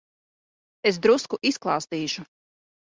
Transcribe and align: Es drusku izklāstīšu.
Es 0.93 0.97
drusku 1.05 1.41
izklāstīšu. 1.53 2.29